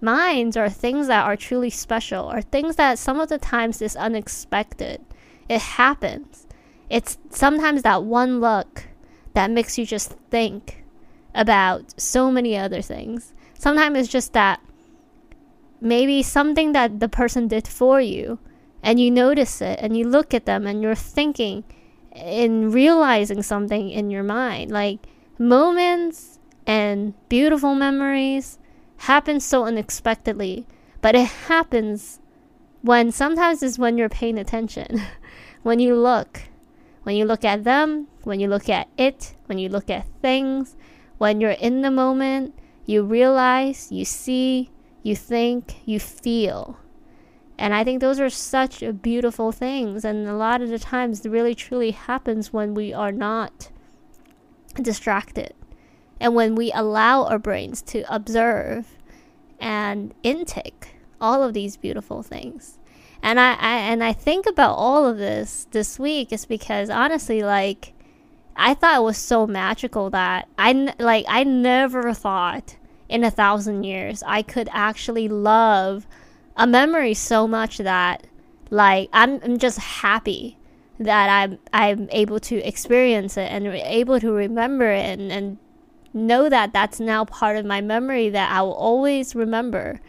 minds 0.00 0.56
are 0.56 0.68
things 0.68 1.06
that 1.06 1.24
are 1.24 1.36
truly 1.36 1.70
special 1.70 2.30
or 2.30 2.42
things 2.42 2.76
that 2.76 2.98
some 2.98 3.20
of 3.20 3.28
the 3.28 3.38
times 3.38 3.80
is 3.82 3.96
unexpected. 3.96 5.00
It 5.48 5.60
happens. 5.60 6.46
It's 6.88 7.18
sometimes 7.30 7.82
that 7.82 8.04
one 8.04 8.40
look 8.40 8.84
that 9.34 9.50
makes 9.50 9.78
you 9.78 9.86
just 9.86 10.12
think 10.30 10.84
about 11.34 12.00
so 12.00 12.30
many 12.30 12.56
other 12.56 12.82
things. 12.82 13.34
Sometimes 13.58 13.98
it's 13.98 14.08
just 14.08 14.32
that 14.32 14.60
maybe 15.80 16.22
something 16.22 16.72
that 16.72 17.00
the 17.00 17.08
person 17.08 17.48
did 17.48 17.68
for 17.68 18.00
you 18.00 18.38
and 18.82 19.00
you 19.00 19.10
notice 19.10 19.60
it 19.60 19.78
and 19.82 19.96
you 19.96 20.06
look 20.06 20.32
at 20.32 20.46
them 20.46 20.66
and 20.66 20.82
you're 20.82 20.94
thinking 20.94 21.64
and 22.12 22.72
realizing 22.72 23.42
something 23.42 23.90
in 23.90 24.10
your 24.10 24.22
mind 24.22 24.70
like 24.70 25.00
moments 25.38 26.38
and 26.66 27.12
beautiful 27.28 27.74
memories 27.74 28.58
happens 28.98 29.44
so 29.44 29.64
unexpectedly, 29.64 30.66
but 31.00 31.14
it 31.14 31.26
happens 31.26 32.20
when 32.82 33.12
sometimes 33.12 33.62
it's 33.62 33.78
when 33.78 33.98
you're 33.98 34.08
paying 34.08 34.38
attention. 34.38 35.02
when 35.62 35.78
you 35.78 35.94
look, 35.94 36.42
when 37.02 37.16
you 37.16 37.24
look 37.24 37.44
at 37.44 37.64
them, 37.64 38.08
when 38.24 38.40
you 38.40 38.48
look 38.48 38.68
at 38.68 38.88
it, 38.96 39.34
when 39.46 39.58
you 39.58 39.68
look 39.68 39.90
at 39.90 40.06
things, 40.22 40.76
when 41.18 41.40
you're 41.40 41.50
in 41.52 41.82
the 41.82 41.90
moment, 41.90 42.54
you 42.84 43.02
realize, 43.02 43.90
you 43.90 44.04
see, 44.04 44.70
you 45.02 45.16
think, 45.16 45.76
you 45.84 45.98
feel. 45.98 46.78
And 47.58 47.74
I 47.74 47.84
think 47.84 48.00
those 48.00 48.20
are 48.20 48.30
such 48.30 48.84
beautiful 49.02 49.50
things. 49.50 50.04
And 50.04 50.28
a 50.28 50.36
lot 50.36 50.60
of 50.60 50.68
the 50.68 50.78
times, 50.78 51.24
it 51.24 51.30
really 51.30 51.54
truly 51.54 51.92
happens 51.92 52.52
when 52.52 52.74
we 52.74 52.92
are 52.92 53.12
not 53.12 53.70
distracted 54.82 55.54
and 56.20 56.34
when 56.34 56.54
we 56.54 56.72
allow 56.72 57.24
our 57.24 57.38
brains 57.38 57.82
to 57.82 58.02
observe 58.12 58.96
and 59.58 60.14
intake 60.22 60.96
all 61.20 61.42
of 61.42 61.54
these 61.54 61.76
beautiful 61.76 62.22
things. 62.22 62.78
And 63.22 63.40
I, 63.40 63.54
I 63.54 63.78
and 63.78 64.04
i 64.04 64.12
think 64.12 64.46
about 64.46 64.74
all 64.74 65.06
of 65.06 65.18
this 65.18 65.66
this 65.70 65.98
week 65.98 66.32
is 66.32 66.44
because 66.44 66.90
honestly 66.90 67.42
like 67.42 67.92
i 68.54 68.74
thought 68.74 68.98
it 68.98 69.02
was 69.02 69.16
so 69.16 69.46
magical 69.46 70.10
that 70.10 70.46
i 70.58 70.94
like 70.98 71.24
i 71.26 71.42
never 71.42 72.12
thought 72.12 72.76
in 73.08 73.24
a 73.24 73.30
thousand 73.30 73.84
years 73.84 74.22
i 74.26 74.42
could 74.42 74.68
actually 74.70 75.28
love 75.28 76.06
a 76.56 76.66
memory 76.66 77.14
so 77.14 77.48
much 77.48 77.78
that 77.78 78.26
like 78.70 79.08
i'm, 79.12 79.40
I'm 79.42 79.58
just 79.58 79.78
happy 79.78 80.58
that 80.98 81.28
I'm 81.28 81.58
I'm 81.72 82.08
able 82.10 82.40
to 82.40 82.56
experience 82.56 83.36
it 83.36 83.50
and 83.50 83.66
able 83.66 84.20
to 84.20 84.32
remember 84.32 84.90
it 84.90 85.18
and, 85.18 85.30
and 85.30 85.58
know 86.16 86.48
that 86.48 86.72
that's 86.72 86.98
now 86.98 87.24
part 87.24 87.56
of 87.56 87.64
my 87.64 87.80
memory 87.80 88.28
that 88.30 88.50
I 88.50 88.62
will 88.62 88.74
always 88.74 89.34
remember. 89.34 90.00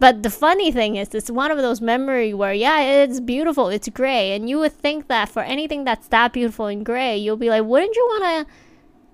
But 0.00 0.22
the 0.22 0.30
funny 0.30 0.70
thing 0.70 0.96
is, 0.96 1.14
it's 1.14 1.30
one 1.30 1.50
of 1.50 1.58
those 1.58 1.80
memory 1.80 2.32
where, 2.32 2.52
yeah, 2.52 2.80
it's 2.80 3.20
beautiful, 3.20 3.68
it's 3.68 3.88
gray. 3.88 4.32
And 4.32 4.48
you 4.48 4.58
would 4.58 4.72
think 4.72 5.08
that 5.08 5.28
for 5.28 5.42
anything 5.42 5.84
that's 5.84 6.06
that 6.08 6.32
beautiful 6.32 6.66
and 6.66 6.84
gray, 6.84 7.16
you'll 7.16 7.36
be 7.36 7.50
like, 7.50 7.64
wouldn't 7.64 7.96
you 7.96 8.04
want 8.04 8.46
to 8.48 8.54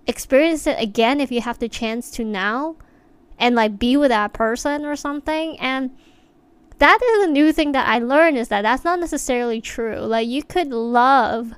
experience 0.07 0.67
it 0.67 0.77
again 0.79 1.21
if 1.21 1.33
you 1.33 1.41
have 1.41 1.59
the 1.59 1.69
chance 1.69 2.11
to 2.13 2.25
now? 2.25 2.77
And 3.39 3.55
like 3.55 3.79
be 3.79 3.97
with 3.97 4.11
that 4.11 4.33
person 4.33 4.85
or 4.85 4.95
something? 4.95 5.59
And 5.59 5.91
that 6.79 7.01
is 7.03 7.25
a 7.25 7.31
new 7.31 7.53
thing 7.53 7.73
that 7.73 7.89
I 7.89 7.99
learned 7.99 8.37
is 8.37 8.49
that 8.49 8.63
that's 8.63 8.85
not 8.85 9.01
necessarily 9.01 9.61
true. 9.61 10.01
Like 10.01 10.29
you 10.29 10.43
could 10.43 10.69
love 10.69 11.55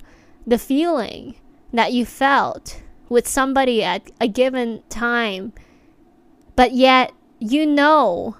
the 0.46 0.58
feeling 0.58 1.34
that 1.72 1.92
you 1.92 2.06
felt 2.06 2.80
with 3.08 3.26
somebody 3.28 3.82
at 3.82 4.10
a 4.20 4.28
given 4.28 4.82
time, 4.88 5.52
but 6.54 6.72
yet 6.72 7.12
you 7.38 7.66
know 7.66 8.36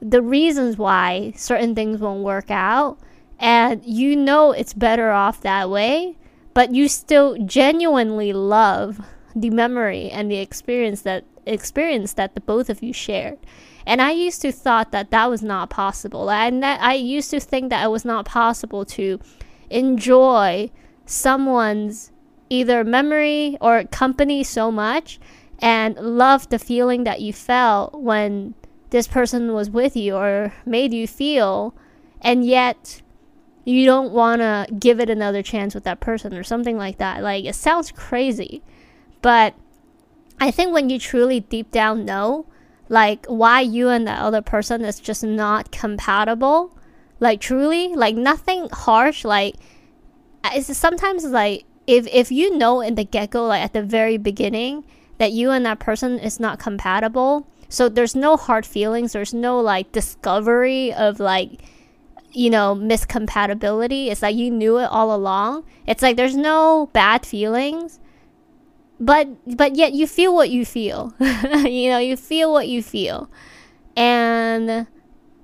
the 0.00 0.22
reasons 0.22 0.78
why 0.78 1.32
certain 1.36 1.74
things 1.74 2.00
won't 2.00 2.24
work 2.24 2.50
out 2.50 2.98
and 3.38 3.84
you 3.84 4.16
know 4.16 4.52
it's 4.52 4.72
better 4.72 5.10
off 5.10 5.42
that 5.42 5.68
way 5.68 6.16
but 6.54 6.74
you 6.74 6.88
still 6.88 7.36
genuinely 7.44 8.32
love 8.32 9.00
the 9.36 9.50
memory 9.50 10.10
and 10.10 10.30
the 10.30 10.38
experience 10.38 11.02
that 11.02 11.24
experience 11.46 12.14
that 12.14 12.34
the 12.34 12.40
both 12.40 12.68
of 12.68 12.82
you 12.82 12.92
shared. 12.92 13.38
And 13.86 14.00
i 14.02 14.10
used 14.12 14.42
to 14.42 14.52
thought 14.52 14.92
that 14.92 15.10
that 15.10 15.30
was 15.30 15.42
not 15.42 15.70
possible 15.70 16.30
and 16.30 16.64
i 16.64 16.92
used 16.94 17.30
to 17.30 17.40
think 17.40 17.70
that 17.70 17.84
it 17.84 17.88
was 17.88 18.04
not 18.04 18.24
possible 18.24 18.84
to 18.84 19.18
enjoy 19.68 20.70
someone's 21.06 22.12
either 22.50 22.84
memory 22.84 23.56
or 23.60 23.84
company 23.84 24.44
so 24.44 24.70
much 24.70 25.18
and 25.60 25.96
love 25.96 26.48
the 26.48 26.58
feeling 26.58 27.04
that 27.04 27.20
you 27.20 27.32
felt 27.32 27.94
when 27.94 28.54
this 28.90 29.06
person 29.06 29.52
was 29.52 29.70
with 29.70 29.96
you 29.96 30.16
or 30.16 30.52
made 30.66 30.92
you 30.92 31.06
feel, 31.06 31.74
and 32.20 32.44
yet 32.44 33.00
you 33.64 33.86
don't 33.86 34.12
want 34.12 34.40
to 34.40 34.66
give 34.78 34.98
it 34.98 35.08
another 35.08 35.42
chance 35.42 35.74
with 35.74 35.84
that 35.84 36.00
person 36.00 36.34
or 36.34 36.42
something 36.42 36.76
like 36.76 36.98
that. 36.98 37.22
Like, 37.22 37.44
it 37.44 37.54
sounds 37.54 37.92
crazy, 37.92 38.62
but 39.22 39.54
I 40.40 40.50
think 40.50 40.72
when 40.72 40.90
you 40.90 40.98
truly 40.98 41.40
deep 41.40 41.70
down 41.70 42.04
know, 42.04 42.46
like, 42.88 43.26
why 43.26 43.60
you 43.60 43.90
and 43.90 44.06
the 44.06 44.12
other 44.12 44.42
person 44.42 44.84
is 44.84 44.98
just 44.98 45.22
not 45.22 45.70
compatible, 45.70 46.76
like, 47.20 47.40
truly, 47.40 47.88
like, 47.94 48.16
nothing 48.16 48.68
harsh, 48.72 49.24
like, 49.24 49.54
it's 50.46 50.76
sometimes 50.76 51.24
like, 51.26 51.64
if, 51.96 52.06
if 52.08 52.30
you 52.30 52.56
know 52.56 52.80
in 52.80 52.94
the 52.94 53.04
get 53.04 53.30
go, 53.30 53.46
like 53.46 53.62
at 53.62 53.72
the 53.72 53.82
very 53.82 54.16
beginning, 54.16 54.84
that 55.18 55.32
you 55.32 55.50
and 55.50 55.66
that 55.66 55.78
person 55.80 56.18
is 56.18 56.40
not 56.40 56.58
compatible, 56.58 57.46
so 57.68 57.88
there's 57.88 58.16
no 58.16 58.36
hard 58.36 58.66
feelings, 58.66 59.12
there's 59.12 59.32
no 59.32 59.60
like 59.60 59.92
discovery 59.92 60.92
of 60.92 61.20
like 61.20 61.62
you 62.32 62.50
know 62.50 62.74
miscompatibility. 62.74 64.08
It's 64.08 64.22
like 64.22 64.36
you 64.36 64.50
knew 64.50 64.78
it 64.78 64.84
all 64.90 65.14
along. 65.14 65.64
It's 65.86 66.02
like 66.02 66.16
there's 66.16 66.36
no 66.36 66.90
bad 66.92 67.24
feelings. 67.24 68.00
But 68.98 69.28
but 69.56 69.76
yet 69.76 69.92
you 69.92 70.06
feel 70.06 70.34
what 70.34 70.50
you 70.50 70.64
feel. 70.64 71.14
you 71.20 71.90
know, 71.90 71.98
you 71.98 72.16
feel 72.16 72.52
what 72.52 72.68
you 72.68 72.82
feel. 72.82 73.30
And 73.96 74.86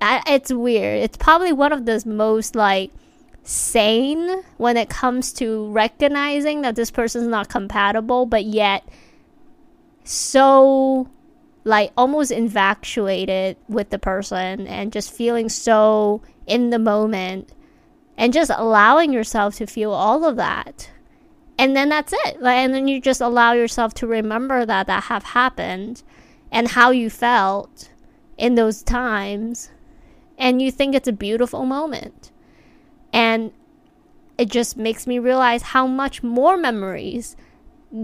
I, 0.01 0.23
it's 0.27 0.53
weird. 0.53 1.03
It's 1.03 1.17
probably 1.17 1.53
one 1.53 1.73
of 1.73 1.87
the 1.87 2.03
most 2.07 2.55
like 2.55 2.91
sane 3.47 4.43
when 4.57 4.77
it 4.77 4.89
comes 4.89 5.33
to 5.33 5.71
recognizing 5.71 6.63
that 6.63 6.75
this 6.75 6.91
person's 6.91 7.29
not 7.29 7.49
compatible, 7.49 8.27
but 8.27 8.45
yet 8.45 8.87
so 10.03 11.09
like 11.65 11.93
almost 11.97 12.31
infatuated 12.31 13.57
with 13.69 13.91
the 13.91 13.99
person 13.99 14.67
and 14.67 14.93
just 14.93 15.13
feeling 15.13 15.49
so 15.49 16.23
in 16.47 16.71
the 16.71 16.79
moment 16.79 17.53
and 18.17 18.33
just 18.33 18.51
allowing 18.55 19.13
yourself 19.13 19.57
to 19.57 19.67
feel 19.67 19.93
all 19.93 20.25
of 20.25 20.37
that. 20.37 20.91
And 21.59 21.77
then 21.77 21.89
that's 21.89 22.13
it. 22.13 22.43
Like 22.43 22.57
and 22.57 22.75
then 22.75 22.89
you 22.89 23.01
just 23.01 23.21
allow 23.21 23.53
yourself 23.53 23.95
to 23.95 24.07
remember 24.07 24.67
that 24.67 24.89
that 24.89 25.05
have 25.05 25.23
happened 25.23 26.03
and 26.51 26.69
how 26.69 26.91
you 26.91 27.11
felt 27.11 27.91
in 28.37 28.57
those 28.57 28.83
times. 28.83 29.71
And 30.37 30.61
you 30.61 30.73
think 30.73 30.95
it's 30.95 31.09
a 31.09 31.13
beautiful 31.13 31.65
moment 31.65 32.33
and 33.17 33.51
it 34.37 34.51
just 34.51 34.77
makes 34.77 35.07
me 35.07 35.19
realize 35.19 35.63
how 35.63 35.87
much 35.87 36.23
more 36.23 36.57
memories 36.57 37.37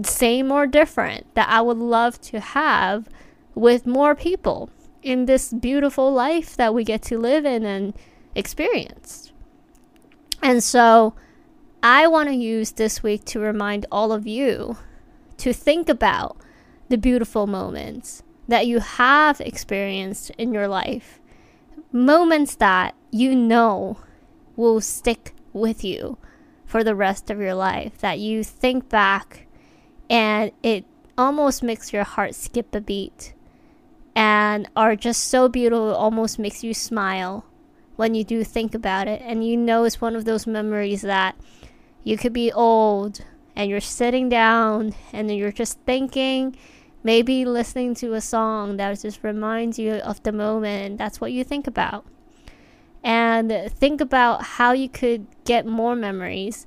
same 0.03 0.51
or 0.51 0.65
different 0.65 1.25
that 1.35 1.47
i 1.49 1.61
would 1.61 1.77
love 1.77 2.19
to 2.19 2.39
have 2.39 3.07
with 3.55 3.85
more 3.85 4.15
people 4.15 4.69
in 5.03 5.25
this 5.25 5.51
beautiful 5.53 6.11
life 6.11 6.55
that 6.55 6.73
we 6.73 6.83
get 6.83 7.01
to 7.03 7.17
live 7.17 7.45
in 7.45 7.65
and 7.65 7.93
experience. 8.35 9.31
And 10.41 10.63
so 10.63 11.13
I 11.81 12.07
want 12.07 12.29
to 12.29 12.35
use 12.35 12.71
this 12.71 13.03
week 13.03 13.25
to 13.25 13.39
remind 13.39 13.85
all 13.91 14.11
of 14.11 14.25
you 14.25 14.77
to 15.37 15.53
think 15.53 15.89
about 15.89 16.37
the 16.89 16.97
beautiful 16.97 17.47
moments 17.47 18.23
that 18.47 18.67
you 18.67 18.79
have 18.79 19.41
experienced 19.41 20.31
in 20.31 20.53
your 20.53 20.67
life. 20.67 21.19
Moments 21.91 22.55
that 22.55 22.95
you 23.11 23.35
know 23.35 23.97
will 24.55 24.81
stick 24.81 25.33
with 25.51 25.83
you 25.83 26.17
for 26.65 26.83
the 26.83 26.95
rest 26.95 27.29
of 27.29 27.39
your 27.39 27.53
life, 27.53 27.97
that 27.99 28.19
you 28.19 28.43
think 28.43 28.89
back 28.89 29.47
and 30.09 30.51
it 30.63 30.85
almost 31.17 31.63
makes 31.63 31.93
your 31.93 32.03
heart 32.03 32.33
skip 32.35 32.73
a 32.73 32.81
beat 32.81 33.33
and 34.15 34.67
are 34.75 34.95
just 34.95 35.25
so 35.25 35.47
beautiful, 35.47 35.91
it 35.91 35.95
almost 35.95 36.39
makes 36.39 36.63
you 36.63 36.73
smile 36.73 37.45
when 37.95 38.15
you 38.15 38.23
do 38.23 38.43
think 38.43 38.73
about 38.73 39.07
it. 39.07 39.21
And 39.23 39.45
you 39.45 39.57
know 39.57 39.83
it's 39.83 40.01
one 40.01 40.15
of 40.15 40.25
those 40.25 40.47
memories 40.47 41.01
that 41.01 41.35
you 42.03 42.17
could 42.17 42.33
be 42.33 42.51
old 42.51 43.23
and 43.55 43.69
you're 43.69 43.79
sitting 43.79 44.29
down 44.29 44.93
and 45.11 45.35
you're 45.35 45.51
just 45.51 45.79
thinking, 45.81 46.55
maybe 47.03 47.45
listening 47.45 47.93
to 47.95 48.13
a 48.13 48.21
song 48.21 48.77
that 48.77 48.99
just 48.99 49.23
reminds 49.23 49.77
you 49.77 49.93
of 49.93 50.21
the 50.23 50.31
moment. 50.31 50.97
That's 50.97 51.21
what 51.21 51.31
you 51.31 51.43
think 51.43 51.67
about. 51.67 52.05
And 53.03 53.69
think 53.69 53.99
about 53.99 54.43
how 54.43 54.71
you 54.71 54.87
could 54.87 55.27
get 55.43 55.65
more 55.65 55.95
memories, 55.95 56.65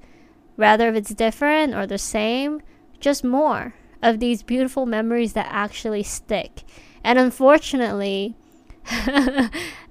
rather 0.56 0.88
if 0.88 0.94
it's 0.94 1.14
different 1.14 1.74
or 1.74 1.86
the 1.86 1.98
same, 1.98 2.60
just 3.00 3.24
more 3.24 3.74
of 4.02 4.20
these 4.20 4.42
beautiful 4.42 4.84
memories 4.86 5.32
that 5.32 5.48
actually 5.50 6.02
stick. 6.02 6.62
And 7.02 7.18
unfortunately, 7.18 8.36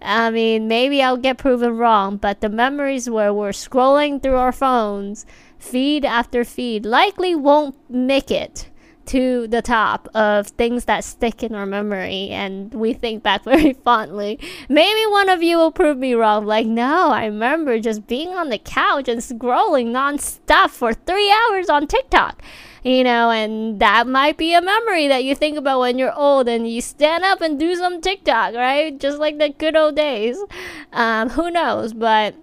I 0.01 0.29
mean, 0.31 0.67
maybe 0.67 1.01
I'll 1.01 1.17
get 1.17 1.37
proven 1.37 1.77
wrong, 1.77 2.17
but 2.17 2.41
the 2.41 2.49
memories 2.49 3.09
where 3.09 3.33
we're 3.33 3.49
scrolling 3.49 4.21
through 4.21 4.37
our 4.37 4.51
phones, 4.51 5.25
feed 5.57 6.05
after 6.05 6.45
feed, 6.45 6.85
likely 6.85 7.35
won't 7.35 7.75
make 7.89 8.31
it 8.31 8.69
to 9.07 9.47
the 9.47 9.61
top 9.61 10.07
of 10.13 10.47
things 10.47 10.85
that 10.85 11.03
stick 11.03 11.43
in 11.43 11.55
our 11.55 11.65
memory 11.65 12.29
and 12.29 12.73
we 12.73 12.93
think 12.93 13.23
back 13.23 13.43
very 13.45 13.73
fondly. 13.73 14.39
Maybe 14.69 15.01
one 15.11 15.29
of 15.29 15.43
you 15.43 15.57
will 15.57 15.71
prove 15.71 15.97
me 15.97 16.13
wrong. 16.13 16.45
Like, 16.45 16.67
no, 16.67 17.09
I 17.09 17.25
remember 17.25 17.79
just 17.79 18.07
being 18.07 18.29
on 18.29 18.49
the 18.49 18.57
couch 18.57 19.07
and 19.07 19.21
scrolling 19.21 19.87
nonstop 19.87 20.69
for 20.69 20.93
three 20.93 21.31
hours 21.31 21.69
on 21.69 21.87
TikTok 21.87 22.41
you 22.85 23.03
know, 23.03 23.31
and 23.31 23.79
that 23.79 24.05
might 24.05 24.37
be 24.37 24.53
a 24.53 24.61
memory 24.61 25.07
that 25.07 25.23
you 25.23 25.33
think 25.33 25.57
about 25.57 25.79
when 25.79 25.97
you're 25.97 26.13
old 26.13 26.47
and 26.47 26.69
you 26.69 26.81
stand 26.81 27.23
up 27.23 27.41
and 27.41 27.59
do 27.59 27.75
some 27.75 27.99
TikTok, 27.99 28.53
right? 28.53 28.99
Just 28.99 29.17
like 29.17 29.39
the 29.39 29.49
good 29.49 29.75
old 29.75 29.95
days. 29.95 30.37
Um, 30.93 31.29
who 31.29 31.49
knows? 31.49 31.93
But 31.93 32.35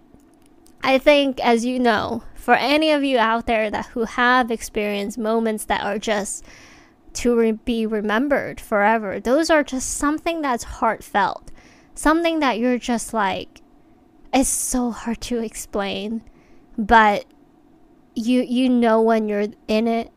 I 0.83 0.99
think, 0.99 1.39
as 1.39 1.65
you 1.65 1.79
know, 1.79 2.25
for 2.43 2.55
any 2.55 2.91
of 2.91 3.05
you 3.05 3.19
out 3.19 3.47
there 3.47 3.71
that 3.71 3.87
who 3.87 4.03
have 4.03 4.51
experienced 4.51 5.17
moments 5.17 5.67
that 5.67 5.81
are 5.85 5.97
just 5.97 6.45
to 7.13 7.37
re- 7.37 7.53
be 7.53 7.87
remembered 7.87 8.61
forever, 8.61 9.21
those 9.21 9.49
are 9.49 9.63
just 9.63 9.89
something 9.89 10.43
that's 10.43 10.65
heartfelt, 10.65 11.53
something 11.95 12.41
that 12.41 12.59
you're 12.59 12.79
just 12.79 13.15
like, 13.15 13.61
it's 14.35 14.49
so 14.49 14.91
hard 14.91 15.21
to 15.21 15.39
explain, 15.39 16.21
but 16.77 17.27
you 18.17 18.43
you 18.43 18.69
know 18.69 19.01
when 19.01 19.29
you're 19.29 19.47
in 19.69 19.87
it 19.87 20.11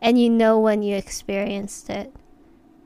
and 0.00 0.16
you 0.16 0.30
know 0.30 0.60
when 0.60 0.80
you 0.80 0.94
experienced 0.94 1.90
it. 1.90 2.14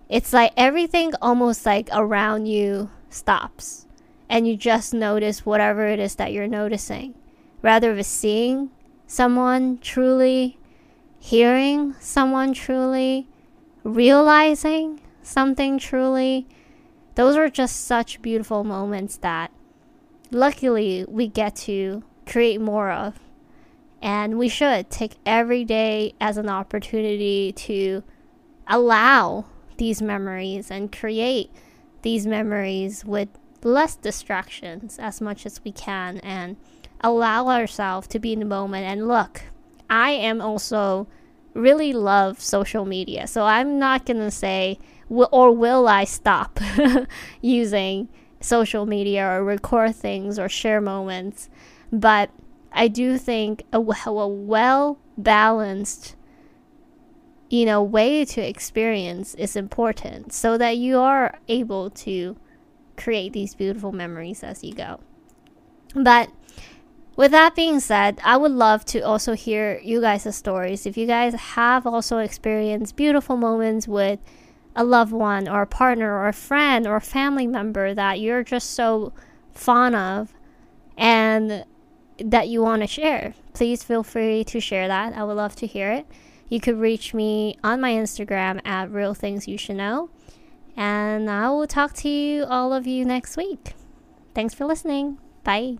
It's 0.09 0.33
like 0.33 0.55
everything 0.57 1.12
almost 1.20 1.66
like 1.66 1.90
around 1.92 2.46
you 2.46 2.88
stops 3.11 3.87
and 4.31 4.48
you 4.48 4.57
just 4.57 4.94
notice 4.94 5.44
whatever 5.44 5.87
it 5.87 5.98
is 5.98 6.14
that 6.14 6.33
you're 6.33 6.48
noticing. 6.48 7.12
Rather 7.61 7.94
than 7.94 8.05
seeing 8.05 8.70
someone 9.09 9.79
truly, 9.79 10.59
hearing 11.18 11.97
someone 11.99 12.53
truly, 12.53 13.27
realizing 13.83 15.01
something 15.23 15.79
truly, 15.79 16.47
those 17.16 17.35
are 17.35 17.49
just 17.49 17.85
such 17.87 18.23
beautiful 18.23 18.62
moments 18.62 19.16
that 19.16 19.51
luckily 20.31 21.05
we 21.09 21.27
get 21.27 21.57
to 21.57 22.05
create 22.27 22.61
more 22.61 22.92
of. 22.92 23.18
And 24.01 24.38
we 24.38 24.49
should 24.49 24.90
take 24.90 25.16
every 25.27 25.64
day 25.64 26.14
as 26.21 26.37
an 26.37 26.49
opportunity 26.49 27.51
to 27.53 28.05
allow 28.68 29.47
these 29.79 30.01
memories 30.01 30.71
and 30.71 30.92
create 30.92 31.51
these 32.03 32.27
memories 32.27 33.05
with 33.05 33.29
less 33.64 33.97
distractions 33.97 34.99
as 35.01 35.21
much 35.21 35.47
as 35.47 35.64
we 35.64 35.73
can. 35.73 36.18
And 36.18 36.57
allow 37.00 37.48
ourselves 37.48 38.06
to 38.08 38.18
be 38.18 38.32
in 38.32 38.40
the 38.40 38.44
moment. 38.44 38.84
And 38.84 39.08
look 39.08 39.42
i 39.90 40.11
am 40.11 40.40
also 40.40 41.06
really 41.54 41.92
love 41.92 42.40
social 42.40 42.84
media. 42.84 43.26
So 43.26 43.44
i'm 43.44 43.78
not 43.78 44.06
going 44.06 44.20
to 44.20 44.30
say 44.30 44.78
or 45.08 45.52
will 45.52 45.88
i 45.88 46.04
stop 46.04 46.61
using 47.40 48.08
social 48.40 48.87
media 48.87 49.26
or 49.26 49.42
record 49.42 49.96
things 49.96 50.38
or 50.38 50.48
share 50.48 50.80
moments. 50.80 51.48
But 51.92 52.30
i 52.72 52.88
do 52.88 53.18
think 53.18 53.64
a, 53.72 53.78
a 53.78 54.28
well 54.28 54.98
balanced 55.16 56.14
you 57.50 57.64
know 57.64 57.82
way 57.82 58.24
to 58.24 58.40
experience 58.40 59.34
is 59.34 59.56
important 59.56 60.32
so 60.32 60.58
that 60.58 60.76
you 60.76 60.98
are 60.98 61.38
able 61.48 61.88
to 61.90 62.37
create 62.96 63.32
these 63.32 63.54
beautiful 63.54 63.92
memories 63.92 64.42
as 64.42 64.62
you 64.62 64.74
go. 64.74 65.00
But 65.94 66.30
with 67.18 67.33
that 67.33 67.57
being 67.57 67.81
said, 67.81 68.20
I 68.22 68.37
would 68.37 68.52
love 68.52 68.85
to 68.87 69.00
also 69.00 69.33
hear 69.33 69.81
you 69.83 70.00
guys' 70.00 70.37
stories. 70.37 70.87
If 70.87 70.96
you 70.96 71.04
guys 71.04 71.35
have 71.35 71.85
also 71.85 72.18
experienced 72.18 72.94
beautiful 72.94 73.37
moments 73.37 73.88
with 73.88 74.20
a 74.76 74.85
loved 74.85 75.11
one 75.11 75.48
or 75.48 75.62
a 75.62 75.66
partner 75.66 76.14
or 76.16 76.28
a 76.28 76.33
friend 76.33 76.87
or 76.87 76.94
a 76.94 77.00
family 77.00 77.48
member 77.48 77.92
that 77.92 78.20
you're 78.20 78.44
just 78.44 78.70
so 78.70 79.12
fond 79.50 79.96
of 79.96 80.33
and 80.96 81.64
that 82.18 82.46
you 82.46 82.62
want 82.62 82.83
to 82.83 82.87
share, 82.87 83.35
please 83.52 83.83
feel 83.83 84.04
free 84.04 84.44
to 84.44 84.61
share 84.61 84.87
that. 84.87 85.12
I 85.12 85.24
would 85.24 85.37
love 85.37 85.57
to 85.57 85.66
hear 85.66 85.90
it. 85.90 86.07
You 86.48 86.61
could 86.61 86.78
reach 86.78 87.14
me 87.14 87.59
on 87.64 87.81
my 87.81 87.90
Instagram 87.94 88.64
at 88.64 88.92
Real 88.92 89.12
Things 89.12 89.48
You 89.48 89.59
Should 89.59 89.76
Know. 89.76 90.09
And 90.76 91.28
I 91.28 91.50
will 91.50 91.66
talk 91.66 91.94
to 91.94 92.09
you, 92.09 92.44
all 92.44 92.72
of 92.72 92.87
you, 92.87 93.04
next 93.04 93.37
week. 93.37 93.72
Thanks 94.37 94.54
for 94.54 94.66
listening. 94.66 95.18
Bye. 95.42 95.78